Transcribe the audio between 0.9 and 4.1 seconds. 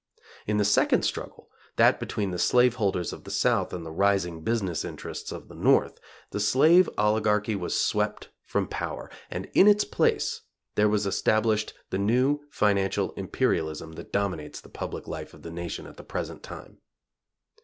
struggle that between the slave holders of the South and the